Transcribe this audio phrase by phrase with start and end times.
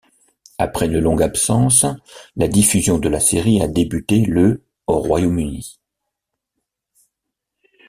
[0.57, 1.85] Après une longue absence,
[2.35, 5.79] la diffusion de la série a débuté le au Royaume-Uni.